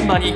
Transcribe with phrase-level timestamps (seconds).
[0.00, 0.34] 現場に。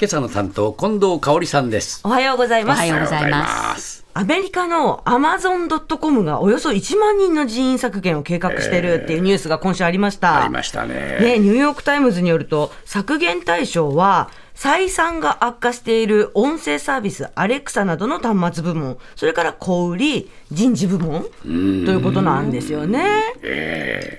[0.00, 2.02] 今朝の担当近藤香織さんです。
[2.04, 2.78] おはようございます。
[2.78, 4.04] おはようございます。
[4.12, 10.42] アメリカのアマゾン・ドット・コムがおよそ1万人の人員削減を計画してるっていうニュースが今週ありました。
[10.42, 11.18] ありましたね。
[11.20, 14.28] ね、ニューヨーク・タイムズによると、削減対象は、
[14.58, 21.24] 採算が悪化している音声サービス、アレクサなどの端末部門、それから小売り、人事部門。
[21.42, 23.06] ということなんですよね。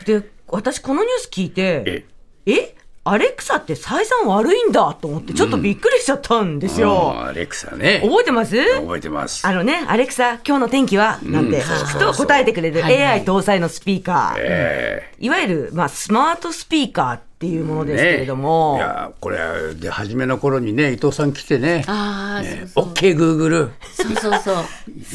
[0.05, 2.05] で、私、このニュース聞いて、
[2.45, 2.75] え
[3.05, 7.19] アレクサって採算悪いんだと思って、ちょっとびっくりしちゃったんですよ。
[7.19, 8.01] アレクサね。
[8.03, 8.55] 覚えてます？
[8.81, 9.47] 覚えてます。
[9.47, 13.03] あのね、アレクサ、今日の天気はなんて聞くと答えてくれるはいはい。
[13.05, 14.39] AI 搭載のスピーカー。
[14.39, 15.13] え。
[15.19, 22.93] いわゆる、まあ、スマートスピーカーっていうものえですけれども、いやこれで初めの頃にね伊藤さん来てねああ、ねそうそう。
[22.93, 24.55] OK グーグルそうそうそう。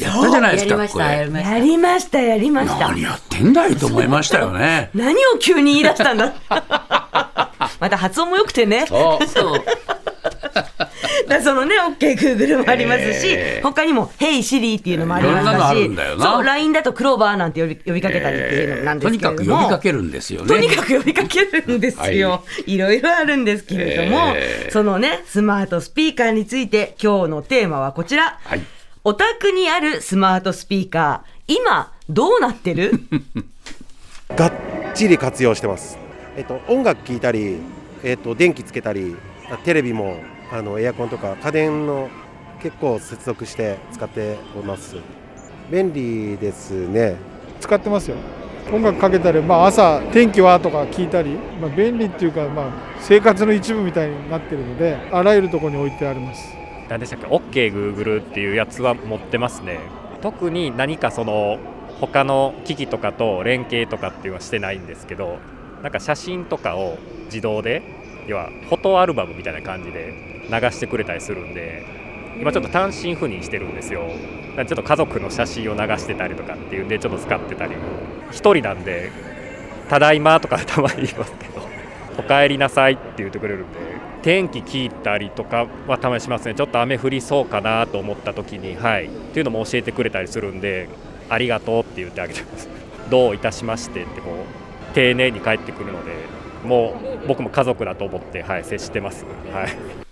[0.01, 1.51] やったじゃないですかやりました、やりこました。
[1.51, 2.87] やりました、やりました。
[2.87, 6.33] 何やってんだいと思いましたよね 何を急に言い出したんだ
[7.79, 8.85] また発音も良くてね。
[8.87, 9.25] そう
[11.41, 19.61] そのね、OK Google もありますし、えー他にも Hey Siri っていうのもありまいろんなのあしたし、るんだよなそう、LINE だとクローバーなんて呼び呼びかけたりっていうのなんでとにかくすけれども。
[19.63, 28.39] 呼びかけるんですよねとにかく呼びかけるんですよ。、はいろいろあるんですけれども、えーそのね、スマートスピーカーについて今日のテーマはこちら。
[28.43, 28.61] はい
[29.07, 32.91] お宅にあるスマートスピーカー、今どうなってる？
[34.35, 34.53] がっ
[34.95, 35.99] ちり活用してます。
[36.35, 37.57] えっと、音楽聴いたり、
[38.03, 39.15] えっと、電気つけたり、
[39.63, 40.17] テレビも
[40.55, 42.09] あのエアコンとか家電の
[42.61, 44.95] 結構接続して使っております。
[45.69, 47.15] 便利ですね。
[47.59, 48.17] 使ってますよ
[48.71, 52.65] 音楽かけたり、まあ、朝天気はとか聞いたり、まあ、便利っていうか、まあ、
[52.99, 56.41] 生活の一部みたいになってるのであらゆるところに置いてあります
[56.89, 59.79] 何でしたっけ？OKGoogle っていうやつは持ってますね
[60.21, 61.59] 特に何かその
[62.01, 65.37] 他の機器とかと連携とかっていうのはしてないんですけど
[65.83, 70.13] なんか写真とかを自動で要はフォトアルバムみたいな感じで
[70.49, 71.83] 流してくれたりするんで
[72.39, 74.09] 今ちょっと単身赴任してるんですよ。
[74.55, 77.75] ちょっと家族の写真を流してたりとかっていうんでちょっと使ってたり。
[78.31, 79.11] 一人なんで
[79.89, 81.61] 「ただいま」とかたまに言いますけど
[82.17, 83.79] 「おかえりなさい」って言ってくれるんで
[84.21, 86.55] 天気聞いたりとかはたまにしますね。
[86.55, 89.05] ちょっと雨降りそうかなと思った時にはい。
[89.05, 90.89] っていうのも教えてくれたりするんで
[91.29, 92.69] ありがとうって言ってあげてます
[93.09, 94.35] どういたしましてってもう
[94.93, 96.11] 丁寧に返ってくるので
[96.63, 99.25] もう僕も家族だと思ってはい接してます。
[99.51, 100.05] はい。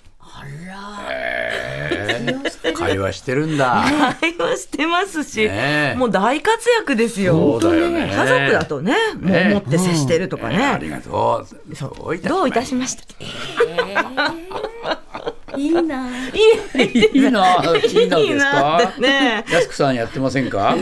[2.75, 3.83] 会話してるんだ。
[4.19, 5.49] 会話してますし、
[5.97, 7.59] もう大活躍ですよ。
[7.61, 8.11] そうだよね。
[8.13, 10.63] 家族だとね、もうね思って接してるとかね。
[10.63, 12.17] ありがとう。
[12.17, 13.03] どういたしました
[15.57, 16.07] いいな。
[16.09, 16.39] い
[16.81, 18.93] いいいな、いいなですいいなか。
[18.99, 19.45] ね。
[19.51, 20.75] やすくさんやってませんか？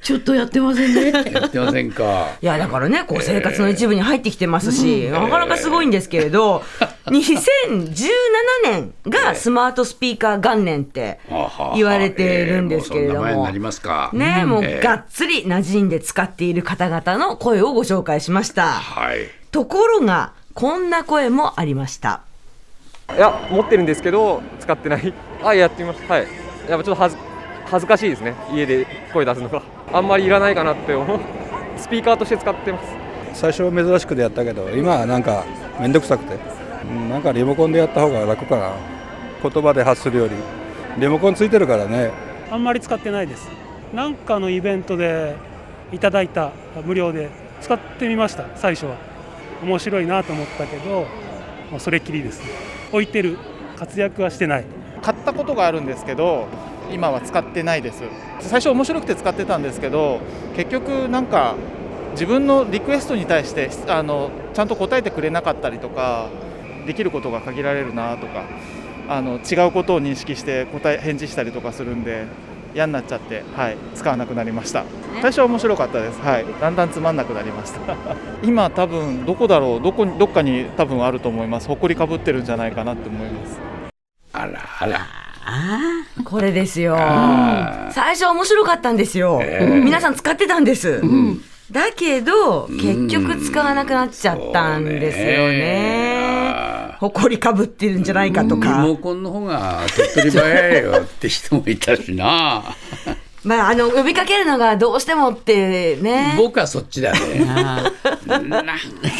[0.00, 1.12] ちょっとやってませんね。
[1.32, 2.28] やってませんか？
[2.40, 6.62] いやだからね、こう生活の一部に入ってきてますし、なかなかすごいんですけれど、
[7.06, 8.00] 2017
[8.64, 11.20] 年がスマートスピーカー元年って
[11.74, 13.50] 言われてるんですけれども。
[14.12, 18.66] ねもうえーがっつり馴染んで使っている方々の声をご紹介しました。
[18.66, 19.18] はい。
[19.50, 22.22] ところが、こんな声もありました。
[23.12, 25.12] いや持ってるんですけど使ってない。
[25.42, 26.26] あやってみましたはい。
[26.68, 27.20] やっぱちょっと恥ず
[27.66, 28.34] 恥ずかしいですね。
[28.52, 29.62] 家で声出すのが。
[29.92, 31.20] あんまりいらないかなって思う。
[31.76, 32.88] スピーカーとして使ってます。
[33.34, 35.44] 最初は珍しくてやったけど今はなんか
[35.78, 36.34] 面倒くさくて。
[36.90, 38.72] うんなんかリモコンでやった方が楽かな。
[39.42, 40.34] 言葉で発するより。
[40.98, 42.10] リモコンついてるからね。
[42.50, 43.48] あんまり使ってないです。
[43.92, 45.36] なんかのイベントで
[45.92, 46.50] いただいた
[46.84, 48.96] 無料で使ってみました、最初は。
[49.62, 51.06] 面白いなと思ったけど、
[51.70, 52.73] まあそれっきりですね。
[52.94, 53.38] 置いてる、
[53.76, 54.64] 活躍はしてない。
[55.02, 56.46] 買ったことがあるんですけど
[56.90, 58.02] 今は使ってないです
[58.40, 60.20] 最初面白くて使ってたんですけど
[60.56, 61.56] 結局なんか
[62.12, 66.30] 自分のリクエストに対してあのちゃんと答えてくれなかったりとか
[66.86, 68.44] できることが限られるなとか
[69.08, 72.24] あの違うことを認識して答え返事したりとかするんで
[72.74, 74.84] 嫌になっちゃって、はい、使わなくなりました。
[75.22, 77.96] 最初は面白かったです、はい、だんだんつまんなくなりました。
[78.42, 81.68] 今多分どこだろうどこにどっかに多分あると思います。
[81.68, 83.60] ほこりかぶってるんじゃないかなって思います。
[84.32, 85.24] あらあら。
[86.24, 86.96] これですよ。
[86.98, 87.92] あー。
[87.92, 89.40] 最初は面白かったんですよ。
[89.84, 91.02] 皆さん使ってたんです。
[91.70, 96.83] だけど、結局使わなくなっちゃったんですよね。
[97.04, 98.78] ほこりかぶってるんじゃないかとリか。
[98.78, 102.64] モコンの方が手っ取り早いよって人もいたしな。
[103.44, 106.32] まあ、あの、呼びかけるのがどうしてもってね。
[106.38, 107.44] 僕はそっちだね。
[108.24, 108.50] なん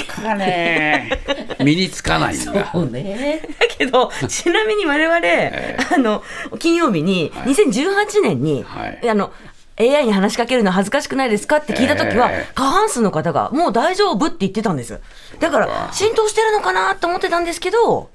[0.09, 1.11] かね、
[1.63, 2.71] 身につかないんだ。
[2.73, 3.43] そうね。
[3.61, 5.19] だけど、ちなみに我々、
[5.95, 6.23] あの、
[6.59, 9.31] 金曜日に、2018年に、はいあの、
[9.77, 15.01] AI に話しかけるの恥ずかしくないですかって聞いたときは、え過半数の方がもう大丈夫って言ってたんです。
[15.41, 18.11] だから、浸透してるのかなと思ってたんですけど、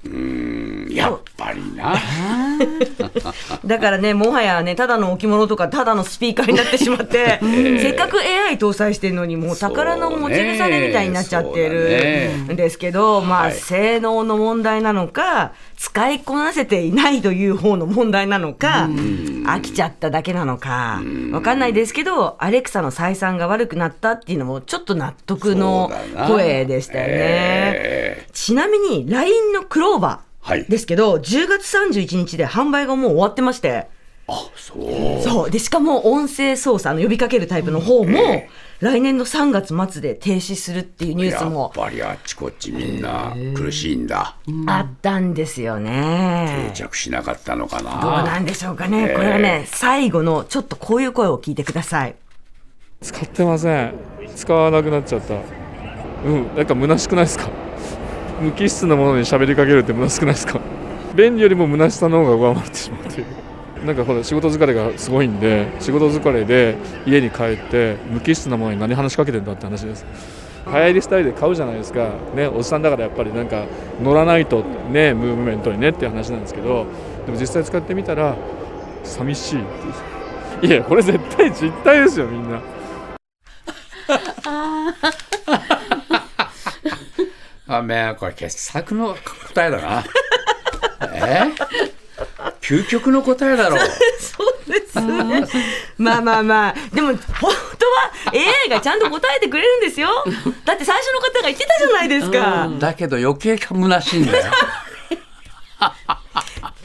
[0.94, 1.96] やっぱりな。
[3.64, 7.40] だからね、もはやね、ただの置物とか、ただのスピーカーになってしまって、
[7.80, 13.52] せっかく AI 搭載してるのに、もう宝の持ち腐れみたいになっちゃってるんですけど、まあ、はい。
[13.52, 18.88] 性能の問題なのか、使いこなせていないという方の問題なのか、
[19.44, 21.00] 飽きちゃっただけなのか、
[21.32, 25.90] わかんないですけど、アレクサの採算が悪くなったっていうのも、ちょっと納得の
[26.28, 27.14] 声でしたよね。
[27.16, 33.88] えちなみに、LINE のクローバはいーですけど、10月31日で販売がもう終わってまして、
[34.26, 35.22] あ、そう。
[35.22, 35.50] そう。
[35.50, 38.18] で、しかも音声操作の呼びかけるタイプの方も、
[38.78, 44.36] 来年の3月末で停止するっていうニューやっスもぱりあっちこっちみんな苦しいんだ。
[44.66, 46.88] あったんですよね定。
[46.88, 48.22] 着しなかったのかどうな。
[48.22, 49.10] なんでしょうかね。
[49.10, 52.14] これはね、最後のちょっとこういう声を聞いてください。
[53.02, 53.94] 使ってません
[54.36, 55.34] 使わなくなっちゃった
[56.24, 57.48] うんなんか虚しくないですか？
[58.40, 60.60] 無機質なものに喋りかけるって虚しくないですか？
[61.14, 63.26] 便利よりも虚しさの方が上回ってしまうという。
[63.86, 66.76] なんかほら仕事疲れがすごいんで仕事疲れで
[67.06, 70.04] 家に帰って無機質なものに何話しかけてんだって話です。
[70.66, 72.08] 流行りスタイルで買うじゃないですか。
[72.36, 73.62] ねおじさんだからやっぱりなんか
[74.02, 74.62] 乗らないと
[74.92, 76.84] ねムーブメントにねっていう話なんですけど
[77.24, 78.36] でも実際使ってみたら
[79.02, 79.60] 寂しいい
[80.62, 80.66] う。
[80.66, 82.60] いやこれ絶対実態ですよみんな。
[87.76, 89.16] あ、めこれ傑作の
[89.48, 90.04] 答えだな。
[91.14, 91.42] え？
[92.60, 93.78] 究極の答えだろう。
[94.20, 95.46] そうですね。
[95.96, 97.52] まあまあまあ、でも本当は
[98.32, 100.08] AI がちゃんと答えてくれるんですよ。
[100.64, 102.68] だって最初の方が言ってたじゃないですか。
[102.78, 104.52] だけど余計虚しいんだよ。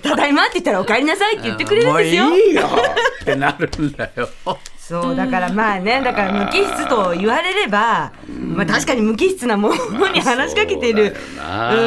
[0.02, 2.26] ただいまって言ったらお帰りなさいって言ってくれるんですよ。
[2.28, 2.68] もういいよ
[3.22, 4.30] ってなるんだよ。
[4.78, 8.14] そうだからまあねだから無機質と言われれば、
[8.56, 11.16] まあ、確かに無機質なものに話しかけている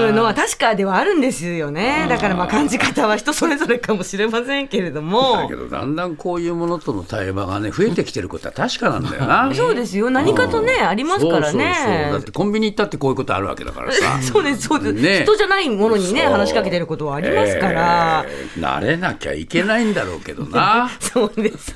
[0.09, 2.07] うんのは確かではあるんですよね。
[2.09, 9.51] だからまあ感じ方は人それぞれかもしれませんけれどだもけどだんだんこういうものとの対話がね増えてきてることは確かなんだよな。
[9.55, 10.11] そうですよ。
[10.11, 12.09] 何かとねありますからね。
[12.13, 14.21] だってコンビニ行ったってこういうことあるわけだからさ。
[14.21, 15.23] そうですそうです、ね。
[15.23, 20.91] 人じゃないものにね話しかけてることはありますから、えー慣れなきゃいけないんだろうけどな。
[21.01, 21.75] そうです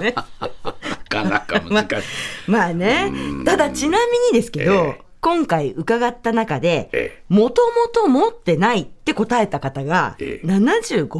[0.00, 0.14] ね。
[0.64, 0.65] な
[1.22, 2.08] かなか難しい。
[2.50, 3.12] まあね。
[3.44, 11.18] ただちなみにですけど、今回伺った中で、えもともと持ってないって答えた方がえ75%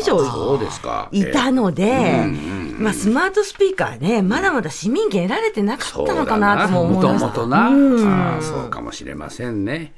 [0.00, 1.08] 以上そうですか。
[1.12, 2.26] いたので、
[2.78, 7.26] まあ、スマートスピーカーね、まだまだ市民権得られてなかったのかなとも思いました。
[7.26, 8.42] もともとな、うん。
[8.42, 9.92] そうかもしれませんね。